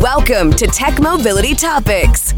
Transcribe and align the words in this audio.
Welcome 0.00 0.52
to 0.52 0.66
Tech 0.66 0.98
Mobility 0.98 1.54
Topics. 1.54 2.32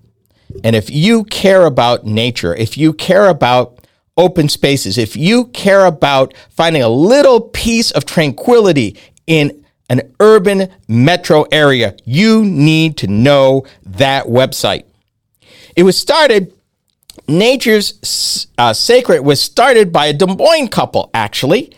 And 0.62 0.76
if 0.76 0.90
you 0.90 1.24
care 1.24 1.66
about 1.66 2.06
nature, 2.06 2.54
if 2.54 2.78
you 2.78 2.92
care 2.92 3.28
about 3.28 3.80
open 4.16 4.48
spaces, 4.48 4.96
if 4.96 5.16
you 5.16 5.46
care 5.46 5.86
about 5.86 6.32
finding 6.50 6.82
a 6.82 6.88
little 6.88 7.40
piece 7.40 7.90
of 7.90 8.04
tranquility 8.04 8.96
in 9.26 9.63
an 9.88 10.14
urban 10.20 10.68
metro 10.88 11.42
area, 11.52 11.96
you 12.04 12.44
need 12.44 12.96
to 12.98 13.06
know 13.06 13.64
that 13.84 14.26
website. 14.26 14.84
It 15.76 15.82
was 15.82 15.98
started 15.98 16.52
Nature's 17.26 18.46
uh, 18.58 18.72
Sacred 18.72 19.20
was 19.20 19.40
started 19.40 19.92
by 19.92 20.06
a 20.06 20.12
Des 20.12 20.26
Moines 20.26 20.68
couple, 20.68 21.10
actually, 21.14 21.74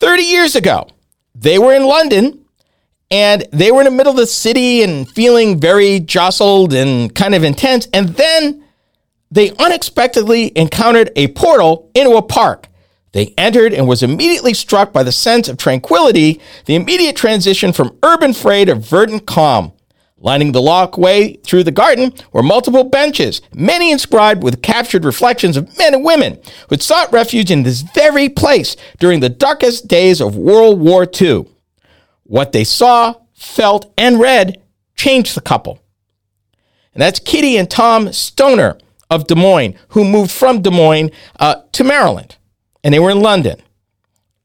30 0.00 0.22
years 0.22 0.54
ago. 0.54 0.88
They 1.34 1.58
were 1.58 1.74
in 1.74 1.84
London 1.84 2.44
and 3.10 3.46
they 3.52 3.70
were 3.70 3.80
in 3.80 3.84
the 3.86 3.90
middle 3.90 4.12
of 4.12 4.18
the 4.18 4.26
city 4.26 4.82
and 4.82 5.08
feeling 5.08 5.60
very 5.60 6.00
jostled 6.00 6.72
and 6.74 7.14
kind 7.14 7.34
of 7.34 7.44
intense. 7.44 7.88
And 7.92 8.10
then 8.10 8.64
they 9.30 9.52
unexpectedly 9.56 10.52
encountered 10.56 11.10
a 11.16 11.28
portal 11.28 11.90
into 11.94 12.16
a 12.16 12.22
park. 12.22 12.68
They 13.12 13.34
entered 13.38 13.72
and 13.72 13.88
was 13.88 14.02
immediately 14.02 14.54
struck 14.54 14.92
by 14.92 15.02
the 15.02 15.12
sense 15.12 15.48
of 15.48 15.56
tranquility, 15.56 16.40
the 16.66 16.74
immediate 16.74 17.16
transition 17.16 17.72
from 17.72 17.96
urban 18.02 18.32
fray 18.32 18.64
to 18.64 18.74
verdant 18.74 19.26
calm. 19.26 19.72
Lining 20.18 20.52
the 20.52 20.62
walkway 20.62 21.36
through 21.36 21.64
the 21.64 21.70
garden 21.70 22.12
were 22.32 22.42
multiple 22.42 22.84
benches, 22.84 23.42
many 23.54 23.92
inscribed 23.92 24.42
with 24.42 24.62
captured 24.62 25.04
reflections 25.04 25.58
of 25.58 25.76
men 25.76 25.92
and 25.92 26.04
women 26.04 26.34
who 26.34 26.70
had 26.70 26.82
sought 26.82 27.12
refuge 27.12 27.50
in 27.50 27.62
this 27.62 27.82
very 27.82 28.28
place 28.28 28.76
during 28.98 29.20
the 29.20 29.28
darkest 29.28 29.88
days 29.88 30.22
of 30.22 30.36
World 30.36 30.80
War 30.80 31.06
II. 31.20 31.46
What 32.22 32.52
they 32.52 32.64
saw, 32.64 33.14
felt, 33.34 33.92
and 33.98 34.18
read 34.18 34.62
changed 34.96 35.36
the 35.36 35.42
couple. 35.42 35.80
And 36.94 37.02
that's 37.02 37.20
Kitty 37.20 37.58
and 37.58 37.70
Tom 37.70 38.10
Stoner 38.10 38.78
of 39.10 39.26
Des 39.26 39.34
Moines, 39.34 39.74
who 39.88 40.02
moved 40.02 40.30
from 40.30 40.62
Des 40.62 40.70
Moines 40.70 41.10
uh, 41.38 41.56
to 41.72 41.84
Maryland. 41.84 42.36
And 42.86 42.94
they 42.94 43.00
were 43.00 43.10
in 43.10 43.20
London. 43.20 43.60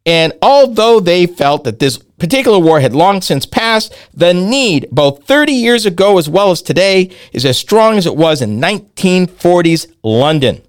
And 0.03 0.33
although 0.41 0.99
they 0.99 1.27
felt 1.27 1.63
that 1.63 1.77
this 1.77 1.99
particular 1.99 2.57
war 2.57 2.79
had 2.79 2.91
long 2.91 3.21
since 3.21 3.45
passed, 3.45 3.93
the 4.15 4.33
need, 4.33 4.87
both 4.91 5.25
30 5.25 5.51
years 5.51 5.85
ago 5.85 6.17
as 6.17 6.27
well 6.27 6.49
as 6.49 6.63
today, 6.63 7.11
is 7.33 7.45
as 7.45 7.59
strong 7.59 7.99
as 7.99 8.07
it 8.07 8.15
was 8.15 8.41
in 8.41 8.59
1940s 8.59 9.93
London. 10.01 10.63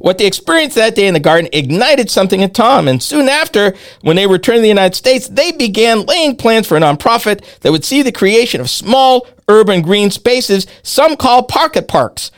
What 0.00 0.18
they 0.18 0.26
experienced 0.26 0.74
that 0.74 0.96
day 0.96 1.06
in 1.06 1.14
the 1.14 1.20
garden 1.20 1.48
ignited 1.52 2.10
something 2.10 2.40
in 2.40 2.50
Tom, 2.50 2.88
and 2.88 3.00
soon 3.00 3.28
after, 3.28 3.76
when 4.00 4.16
they 4.16 4.26
returned 4.26 4.58
to 4.58 4.62
the 4.62 4.66
United 4.66 4.96
States, 4.96 5.28
they 5.28 5.52
began 5.52 6.06
laying 6.06 6.34
plans 6.34 6.66
for 6.66 6.76
a 6.76 6.80
nonprofit 6.80 7.44
that 7.60 7.70
would 7.70 7.84
see 7.84 8.02
the 8.02 8.10
creation 8.10 8.60
of 8.60 8.68
small 8.68 9.28
urban 9.46 9.80
green 9.80 10.10
spaces, 10.10 10.66
some 10.82 11.16
call 11.16 11.44
pocket 11.44 11.86
parks, 11.86 12.32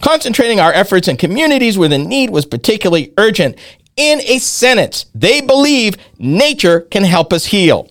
concentrating 0.00 0.60
our 0.60 0.72
efforts 0.72 1.08
in 1.08 1.16
communities 1.16 1.78
where 1.78 1.88
the 1.88 1.98
need 1.98 2.30
was 2.30 2.46
particularly 2.46 3.12
urgent. 3.18 3.56
In 3.96 4.20
a 4.22 4.38
sentence, 4.38 5.06
they 5.14 5.40
believe 5.40 5.96
nature 6.18 6.80
can 6.82 7.04
help 7.04 7.32
us 7.32 7.46
heal. 7.46 7.90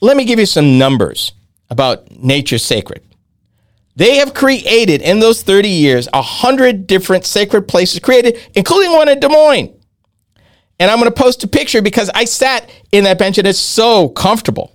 Let 0.00 0.16
me 0.16 0.24
give 0.24 0.38
you 0.38 0.46
some 0.46 0.78
numbers 0.78 1.32
about 1.70 2.10
Nature 2.22 2.58
Sacred. 2.58 3.02
They 3.96 4.16
have 4.16 4.34
created 4.34 5.02
in 5.02 5.20
those 5.20 5.42
30 5.42 5.68
years 5.68 6.08
a 6.12 6.22
hundred 6.22 6.86
different 6.86 7.24
sacred 7.24 7.68
places 7.68 8.00
created, 8.00 8.38
including 8.54 8.92
one 8.92 9.08
in 9.08 9.20
Des 9.20 9.28
Moines. 9.28 9.72
And 10.78 10.90
I'm 10.90 10.98
going 10.98 11.10
to 11.10 11.22
post 11.22 11.44
a 11.44 11.48
picture 11.48 11.80
because 11.80 12.10
I 12.14 12.24
sat 12.24 12.68
in 12.90 13.04
that 13.04 13.18
bench 13.18 13.38
and 13.38 13.46
it's 13.46 13.58
so 13.58 14.08
comfortable. 14.08 14.72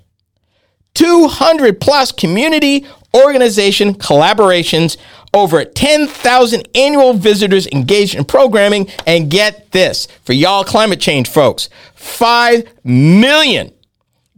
200 0.96 1.80
plus 1.80 2.12
community 2.12 2.86
organization 3.14 3.94
collaborations, 3.94 4.98
over 5.34 5.64
10,000 5.64 6.68
annual 6.76 7.14
visitors 7.14 7.68
engaged 7.68 8.16
in 8.16 8.26
programming, 8.26 8.90
and 9.06 9.30
get 9.30 9.72
this 9.72 10.08
for 10.24 10.34
y'all 10.34 10.64
climate 10.64 11.00
change 11.00 11.30
folks 11.30 11.70
5 11.96 12.64
million 12.84 13.72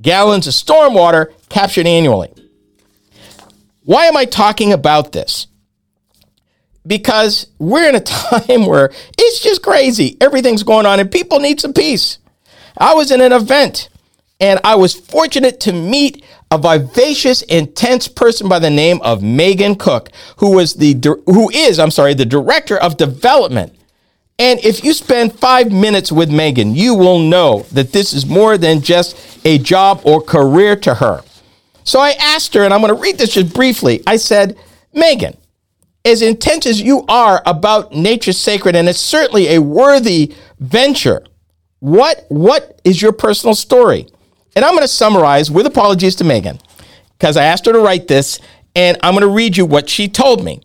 gallons 0.01 0.47
of 0.47 0.53
stormwater 0.53 1.33
captured 1.49 1.87
annually. 1.87 2.33
Why 3.83 4.05
am 4.05 4.17
I 4.17 4.25
talking 4.25 4.73
about 4.73 5.11
this? 5.11 5.47
Because 6.85 7.47
we're 7.59 7.87
in 7.87 7.95
a 7.95 7.99
time 8.01 8.65
where 8.65 8.91
it's 9.17 9.39
just 9.41 9.61
crazy. 9.61 10.17
Everything's 10.19 10.63
going 10.63 10.85
on 10.85 10.99
and 10.99 11.11
people 11.11 11.39
need 11.39 11.59
some 11.59 11.73
peace. 11.73 12.17
I 12.77 12.93
was 12.93 13.11
in 13.11 13.21
an 13.21 13.31
event 13.31 13.89
and 14.41 14.59
I 14.63 14.75
was 14.75 14.95
fortunate 14.95 15.59
to 15.61 15.71
meet 15.71 16.25
a 16.49 16.57
vivacious, 16.57 17.43
intense 17.43 18.07
person 18.09 18.49
by 18.49 18.59
the 18.59 18.71
name 18.71 18.99
of 19.03 19.21
Megan 19.23 19.75
Cook, 19.75 20.09
who 20.37 20.55
was 20.55 20.73
the 20.73 20.99
who 21.27 21.49
is, 21.51 21.79
I'm 21.79 21.91
sorry, 21.91 22.13
the 22.13 22.25
director 22.25 22.75
of 22.75 22.97
development. 22.97 23.73
And 24.39 24.59
if 24.65 24.83
you 24.83 24.93
spend 24.93 25.37
five 25.37 25.71
minutes 25.71 26.11
with 26.11 26.31
Megan, 26.31 26.75
you 26.75 26.95
will 26.95 27.19
know 27.19 27.61
that 27.71 27.91
this 27.93 28.11
is 28.11 28.25
more 28.25 28.57
than 28.57 28.81
just 28.81 29.15
a 29.45 29.59
job 29.59 30.01
or 30.03 30.19
career 30.19 30.75
to 30.77 30.95
her. 30.95 31.21
So 31.83 31.99
I 31.99 32.15
asked 32.19 32.55
her, 32.55 32.63
and 32.63 32.73
I'm 32.73 32.81
going 32.81 32.93
to 32.93 32.99
read 32.99 33.19
this 33.19 33.35
just 33.35 33.53
briefly. 33.53 34.01
I 34.07 34.17
said, 34.17 34.57
Megan, 34.93 35.37
as 36.03 36.23
intense 36.23 36.65
as 36.65 36.81
you 36.81 37.05
are 37.07 37.43
about 37.45 37.93
nature 37.93 38.33
sacred, 38.33 38.75
and 38.75 38.89
it's 38.89 38.99
certainly 38.99 39.49
a 39.49 39.61
worthy 39.61 40.33
venture, 40.59 41.23
what, 41.79 42.25
what 42.29 42.81
is 42.83 42.99
your 42.99 43.11
personal 43.11 43.53
story? 43.53 44.07
And 44.55 44.65
I'm 44.65 44.71
going 44.71 44.81
to 44.81 44.87
summarize 44.87 45.49
with 45.49 45.65
apologies 45.65 46.15
to 46.15 46.23
Megan 46.23 46.59
because 47.17 47.37
I 47.37 47.45
asked 47.45 47.65
her 47.65 47.71
to 47.71 47.79
write 47.79 48.07
this, 48.07 48.39
and 48.75 48.97
I'm 49.01 49.13
going 49.13 49.21
to 49.21 49.27
read 49.27 49.55
you 49.55 49.65
what 49.65 49.89
she 49.89 50.07
told 50.07 50.43
me. 50.43 50.61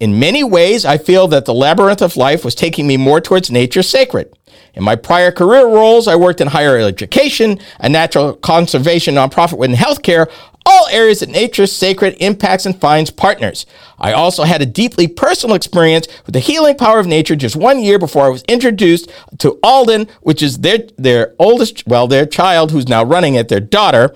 In 0.00 0.18
many 0.18 0.42
ways, 0.42 0.84
I 0.84 0.96
feel 0.96 1.28
that 1.28 1.44
the 1.44 1.54
labyrinth 1.54 2.00
of 2.00 2.16
life 2.16 2.44
was 2.44 2.54
taking 2.54 2.86
me 2.86 2.96
more 2.96 3.20
towards 3.20 3.50
nature 3.50 3.82
sacred. 3.82 4.32
In 4.74 4.82
my 4.82 4.96
prior 4.96 5.30
career 5.30 5.66
roles, 5.66 6.08
I 6.08 6.16
worked 6.16 6.40
in 6.40 6.48
higher 6.48 6.78
education, 6.78 7.58
a 7.80 7.88
natural 7.88 8.34
conservation 8.34 9.14
nonprofit 9.14 9.58
within 9.58 9.76
healthcare, 9.76 10.30
all 10.66 10.88
areas 10.88 11.22
of 11.22 11.28
nature 11.28 11.66
sacred 11.66 12.16
impacts 12.20 12.66
and 12.66 12.78
finds 12.80 13.10
partners. 13.10 13.66
I 13.98 14.12
also 14.12 14.44
had 14.44 14.62
a 14.62 14.66
deeply 14.66 15.08
personal 15.08 15.56
experience 15.56 16.06
with 16.26 16.32
the 16.32 16.40
healing 16.40 16.76
power 16.76 16.98
of 16.98 17.06
nature 17.06 17.36
just 17.36 17.56
one 17.56 17.82
year 17.82 17.98
before 17.98 18.26
I 18.26 18.30
was 18.30 18.42
introduced 18.42 19.10
to 19.38 19.58
Alden, 19.62 20.08
which 20.22 20.42
is 20.42 20.58
their, 20.58 20.78
their 20.96 21.34
oldest, 21.38 21.86
well, 21.86 22.06
their 22.06 22.26
child 22.26 22.70
who's 22.70 22.88
now 22.88 23.04
running 23.04 23.34
it, 23.34 23.48
their 23.48 23.60
daughter, 23.60 24.14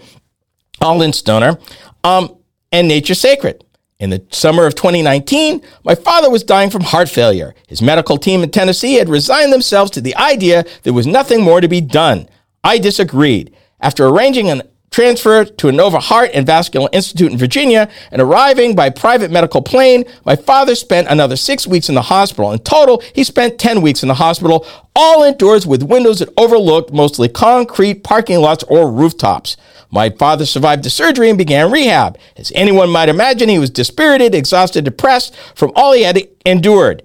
Alden 0.81 1.12
Stoner, 1.12 1.58
um, 2.02 2.37
and 2.73 2.88
Nature 2.88 3.14
Sacred. 3.14 3.64
In 4.00 4.11
the 4.11 4.25
summer 4.31 4.67
of 4.67 4.75
2019, 4.75 5.62
my 5.85 5.94
father 5.94 6.29
was 6.29 6.43
dying 6.43 6.69
from 6.69 6.82
heart 6.82 7.08
failure. 7.08 7.55
His 7.69 7.81
medical 7.81 8.19
team 8.19 8.43
in 8.43 8.50
Tennessee 8.50 8.94
had 8.94 9.08
resigned 9.08 9.52
themselves 9.52 9.91
to 9.93 10.00
the 10.00 10.17
idea 10.17 10.64
there 10.82 10.93
was 10.93 11.06
nothing 11.06 11.43
more 11.43 11.61
to 11.61 11.69
be 11.69 11.81
done. 11.81 12.29
I 12.62 12.79
disagreed. 12.79 13.55
After 13.81 14.06
arranging 14.06 14.50
a 14.50 14.64
transferred 14.94 15.58
to 15.58 15.67
Inova 15.67 16.00
Heart 16.00 16.31
and 16.35 16.46
Vascular 16.46 16.88
Institute 16.93 17.32
in 17.32 17.37
Virginia, 17.37 17.91
and 18.12 18.23
arriving 18.23 18.76
by 18.76 18.91
private 18.91 19.29
medical 19.29 19.61
plane, 19.61 20.05
my 20.25 20.37
father 20.37 20.76
spent 20.76 21.08
another 21.08 21.35
six 21.35 21.67
weeks 21.67 21.88
in 21.88 21.96
the 21.96 22.02
hospital. 22.02 22.52
In 22.52 22.61
total, 22.61 23.02
he 23.12 23.25
spent 23.25 23.58
10 23.58 23.82
weeks 23.82 24.05
in 24.05 24.08
the 24.08 24.14
hospital, 24.14 24.64
all 24.94 25.25
indoors 25.25 25.67
with 25.67 25.82
windows 25.82 26.20
that 26.20 26.32
overlooked 26.37 26.93
mostly 26.93 27.29
concrete 27.29 28.05
parking 28.05 28.38
lots 28.38 28.62
or 28.69 28.88
rooftops. 28.88 29.56
My 29.91 30.11
father 30.11 30.46
survived 30.46 30.85
the 30.85 30.91
surgery 30.91 31.29
and 31.29 31.37
began 31.37 31.73
rehab. 31.73 32.17
As 32.37 32.52
anyone 32.55 32.88
might 32.88 33.08
imagine, 33.08 33.49
he 33.49 33.58
was 33.58 33.70
dispirited, 33.70 34.32
exhausted, 34.32 34.85
depressed 34.85 35.35
from 35.56 35.73
all 35.75 35.93
he 35.93 36.05
had 36.05 36.20
endured. 36.46 37.02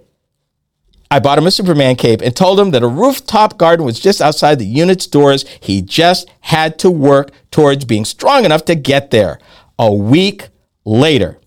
I 1.12 1.20
bought 1.20 1.40
him 1.40 1.48
a 1.48 1.52
Superman 1.52 1.96
cape 1.96 2.22
and 2.22 2.36
told 2.36 2.60
him 2.60 2.70
that 2.72 2.84
a 2.84 2.88
rooftop 2.88 3.58
garden 3.58 3.84
was 3.84 4.00
just 4.00 4.22
outside 4.22 4.60
the 4.60 4.66
unit's 4.66 5.08
doors. 5.08 5.44
He 5.60 5.82
just 5.82 6.30
had 6.42 6.78
to 6.80 6.92
work 6.92 7.32
towards 7.50 7.86
being 7.86 8.06
strong 8.06 8.46
enough 8.46 8.66
to 8.66 8.76
get 8.76 9.10
there. 9.10 9.40
A 9.80 9.92
week 9.92 10.50
later, 10.86 11.40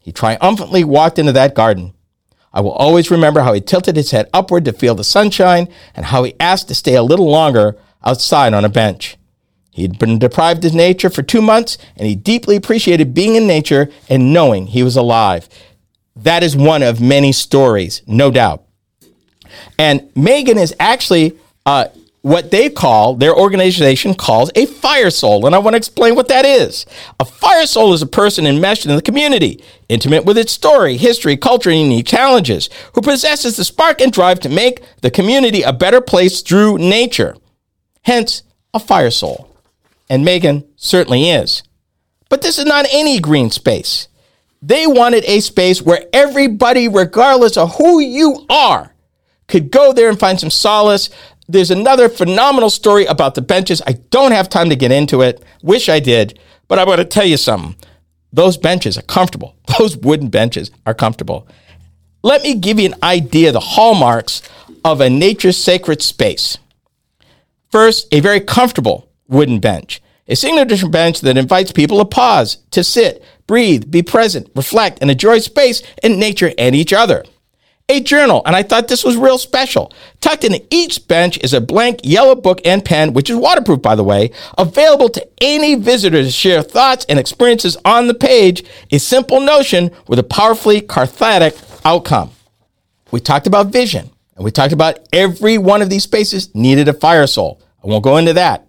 he 0.00 0.10
triumphantly 0.10 0.84
walked 0.84 1.18
into 1.18 1.32
that 1.32 1.54
garden. 1.54 1.92
I 2.52 2.62
will 2.62 2.72
always 2.72 3.10
remember 3.10 3.42
how 3.42 3.52
he 3.52 3.60
tilted 3.60 3.94
his 3.94 4.10
head 4.10 4.30
upward 4.32 4.64
to 4.64 4.72
feel 4.72 4.94
the 4.94 5.04
sunshine 5.04 5.68
and 5.94 6.06
how 6.06 6.24
he 6.24 6.34
asked 6.40 6.68
to 6.68 6.74
stay 6.74 6.94
a 6.94 7.02
little 7.02 7.30
longer 7.30 7.76
outside 8.02 8.54
on 8.54 8.64
a 8.64 8.70
bench. 8.70 9.18
He 9.70 9.82
had 9.82 9.98
been 9.98 10.18
deprived 10.18 10.64
of 10.64 10.74
nature 10.74 11.10
for 11.10 11.22
two 11.22 11.42
months 11.42 11.76
and 11.94 12.08
he 12.08 12.16
deeply 12.16 12.56
appreciated 12.56 13.12
being 13.12 13.36
in 13.36 13.46
nature 13.46 13.90
and 14.08 14.32
knowing 14.32 14.68
he 14.68 14.82
was 14.82 14.96
alive. 14.96 15.46
That 16.16 16.42
is 16.42 16.56
one 16.56 16.82
of 16.82 17.02
many 17.02 17.32
stories, 17.32 18.02
no 18.06 18.30
doubt. 18.30 18.64
And 19.78 20.10
Megan 20.14 20.58
is 20.58 20.74
actually 20.78 21.38
uh, 21.66 21.86
what 22.22 22.50
they 22.50 22.68
call, 22.68 23.14
their 23.14 23.34
organization 23.34 24.14
calls 24.14 24.50
a 24.54 24.66
fire 24.66 25.10
soul. 25.10 25.46
And 25.46 25.54
I 25.54 25.58
want 25.58 25.74
to 25.74 25.78
explain 25.78 26.14
what 26.14 26.28
that 26.28 26.44
is. 26.44 26.84
A 27.18 27.24
fire 27.24 27.66
soul 27.66 27.94
is 27.94 28.02
a 28.02 28.06
person 28.06 28.46
enmeshed 28.46 28.84
in 28.84 28.94
the 28.94 29.02
community, 29.02 29.64
intimate 29.88 30.24
with 30.24 30.36
its 30.36 30.52
story, 30.52 30.96
history, 30.96 31.36
culture, 31.36 31.70
and 31.70 31.80
unique 31.80 32.06
challenges, 32.06 32.68
who 32.94 33.00
possesses 33.00 33.56
the 33.56 33.64
spark 33.64 34.00
and 34.00 34.12
drive 34.12 34.40
to 34.40 34.48
make 34.48 34.82
the 35.00 35.10
community 35.10 35.62
a 35.62 35.72
better 35.72 36.00
place 36.00 36.42
through 36.42 36.78
nature. 36.78 37.36
Hence, 38.02 38.42
a 38.74 38.78
fire 38.78 39.10
soul. 39.10 39.48
And 40.08 40.24
Megan 40.24 40.64
certainly 40.76 41.30
is. 41.30 41.62
But 42.28 42.42
this 42.42 42.58
is 42.58 42.66
not 42.66 42.86
any 42.92 43.18
green 43.18 43.50
space. 43.50 44.08
They 44.62 44.86
wanted 44.86 45.24
a 45.24 45.40
space 45.40 45.80
where 45.80 46.04
everybody, 46.12 46.86
regardless 46.86 47.56
of 47.56 47.76
who 47.76 48.00
you 48.00 48.44
are, 48.50 48.92
could 49.50 49.70
go 49.70 49.92
there 49.92 50.08
and 50.08 50.18
find 50.18 50.40
some 50.40 50.50
solace. 50.50 51.10
There's 51.48 51.70
another 51.70 52.08
phenomenal 52.08 52.70
story 52.70 53.04
about 53.06 53.34
the 53.34 53.42
benches. 53.42 53.82
I 53.86 53.92
don't 54.10 54.32
have 54.32 54.48
time 54.48 54.70
to 54.70 54.76
get 54.76 54.92
into 54.92 55.20
it. 55.20 55.44
Wish 55.62 55.88
I 55.88 56.00
did, 56.00 56.38
but 56.68 56.78
I 56.78 56.84
want 56.84 56.98
to 56.98 57.04
tell 57.04 57.26
you 57.26 57.36
something. 57.36 57.76
Those 58.32 58.56
benches 58.56 58.96
are 58.96 59.02
comfortable. 59.02 59.56
Those 59.78 59.96
wooden 59.96 60.28
benches 60.28 60.70
are 60.86 60.94
comfortable. 60.94 61.48
Let 62.22 62.42
me 62.42 62.54
give 62.54 62.78
you 62.78 62.86
an 62.86 62.98
idea 63.02 63.50
the 63.50 63.60
hallmarks 63.60 64.42
of 64.84 65.00
a 65.00 65.10
nature 65.10 65.52
sacred 65.52 66.02
space. 66.02 66.58
First, 67.70 68.08
a 68.12 68.20
very 68.20 68.40
comfortable 68.40 69.08
wooden 69.28 69.58
bench, 69.58 70.02
a 70.28 70.36
signature 70.36 70.88
bench 70.88 71.20
that 71.20 71.36
invites 71.36 71.72
people 71.72 71.98
to 71.98 72.04
pause, 72.04 72.58
to 72.72 72.84
sit, 72.84 73.24
breathe, 73.46 73.90
be 73.90 74.02
present, 74.02 74.50
reflect, 74.54 74.98
and 75.00 75.10
enjoy 75.10 75.38
space 75.38 75.82
and 76.02 76.18
nature 76.18 76.52
and 76.58 76.74
each 76.74 76.92
other 76.92 77.24
a 77.90 78.00
journal, 78.00 78.42
and 78.46 78.54
I 78.54 78.62
thought 78.62 78.86
this 78.86 79.04
was 79.04 79.16
real 79.16 79.36
special. 79.36 79.92
Tucked 80.20 80.44
into 80.44 80.64
each 80.70 81.08
bench 81.08 81.38
is 81.38 81.52
a 81.52 81.60
blank 81.60 82.00
yellow 82.04 82.36
book 82.36 82.60
and 82.64 82.84
pen, 82.84 83.12
which 83.12 83.28
is 83.28 83.36
waterproof, 83.36 83.82
by 83.82 83.96
the 83.96 84.04
way, 84.04 84.30
available 84.56 85.08
to 85.08 85.28
any 85.40 85.74
visitor 85.74 86.22
to 86.22 86.30
share 86.30 86.62
thoughts 86.62 87.04
and 87.08 87.18
experiences 87.18 87.76
on 87.84 88.06
the 88.06 88.14
page. 88.14 88.64
A 88.92 88.98
simple 88.98 89.40
notion 89.40 89.90
with 90.06 90.20
a 90.20 90.22
powerfully 90.22 90.80
cathartic 90.80 91.56
outcome. 91.84 92.30
We 93.10 93.18
talked 93.18 93.48
about 93.48 93.72
vision, 93.72 94.08
and 94.36 94.44
we 94.44 94.52
talked 94.52 94.72
about 94.72 95.00
every 95.12 95.58
one 95.58 95.82
of 95.82 95.90
these 95.90 96.04
spaces 96.04 96.54
needed 96.54 96.86
a 96.86 96.92
fire 96.92 97.26
soul. 97.26 97.60
I 97.82 97.88
won't 97.88 98.04
go 98.04 98.18
into 98.18 98.34
that. 98.34 98.68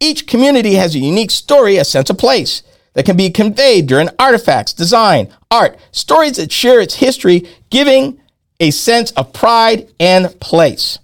Each 0.00 0.26
community 0.26 0.74
has 0.74 0.94
a 0.94 1.00
unique 1.00 1.30
story, 1.30 1.76
a 1.76 1.84
sense 1.84 2.08
of 2.08 2.16
place 2.16 2.62
that 2.94 3.04
can 3.04 3.16
be 3.16 3.28
conveyed 3.28 3.88
during 3.88 4.08
artifacts, 4.18 4.72
design, 4.72 5.28
art, 5.50 5.78
stories 5.92 6.36
that 6.36 6.50
share 6.50 6.80
its 6.80 6.94
history, 6.94 7.46
giving 7.68 8.20
a 8.60 8.70
sense 8.70 9.10
of 9.12 9.32
pride 9.32 9.90
and 9.98 10.38
place. 10.40 10.98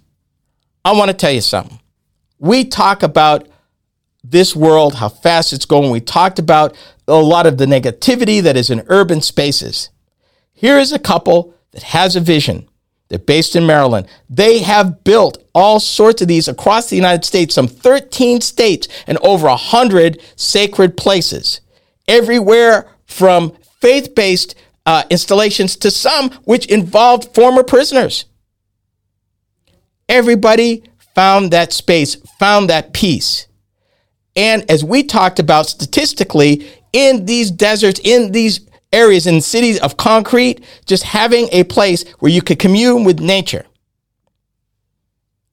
I 0.83 0.93
want 0.93 1.11
to 1.11 1.17
tell 1.17 1.31
you 1.31 1.41
something. 1.41 1.79
We 2.39 2.65
talk 2.65 3.03
about 3.03 3.47
this 4.23 4.55
world, 4.55 4.95
how 4.95 5.09
fast 5.09 5.53
it's 5.53 5.65
going. 5.65 5.91
We 5.91 5.99
talked 5.99 6.39
about 6.39 6.75
a 7.07 7.15
lot 7.15 7.45
of 7.45 7.57
the 7.57 7.65
negativity 7.65 8.41
that 8.41 8.57
is 8.57 8.69
in 8.69 8.83
urban 8.87 9.21
spaces. 9.21 9.89
Here 10.53 10.77
is 10.77 10.91
a 10.91 10.99
couple 10.99 11.53
that 11.71 11.83
has 11.83 12.15
a 12.15 12.21
vision. 12.21 12.67
They're 13.09 13.19
based 13.19 13.55
in 13.55 13.65
Maryland. 13.65 14.07
They 14.29 14.59
have 14.59 15.03
built 15.03 15.43
all 15.53 15.81
sorts 15.81 16.21
of 16.21 16.29
these 16.29 16.47
across 16.47 16.89
the 16.89 16.95
United 16.95 17.25
States, 17.25 17.53
some 17.53 17.67
13 17.67 18.39
states 18.39 18.87
and 19.05 19.17
over 19.17 19.47
100 19.47 20.21
sacred 20.37 20.95
places. 20.95 21.59
Everywhere 22.07 22.87
from 23.05 23.51
faith 23.81 24.15
based 24.15 24.55
uh, 24.85 25.03
installations 25.09 25.75
to 25.77 25.91
some 25.91 26.31
which 26.43 26.65
involved 26.67 27.33
former 27.35 27.63
prisoners. 27.63 28.25
Everybody 30.09 30.83
found 31.15 31.51
that 31.51 31.73
space, 31.73 32.15
found 32.39 32.69
that 32.69 32.93
peace. 32.93 33.47
And 34.35 34.69
as 34.69 34.83
we 34.83 35.03
talked 35.03 35.39
about 35.39 35.67
statistically, 35.67 36.67
in 36.93 37.25
these 37.25 37.51
deserts, 37.51 37.99
in 38.03 38.31
these 38.31 38.61
areas, 38.91 39.27
in 39.27 39.41
cities 39.41 39.79
of 39.79 39.97
concrete, 39.97 40.63
just 40.85 41.03
having 41.03 41.47
a 41.51 41.63
place 41.63 42.07
where 42.19 42.31
you 42.31 42.41
could 42.41 42.59
commune 42.59 43.03
with 43.03 43.19
nature 43.19 43.65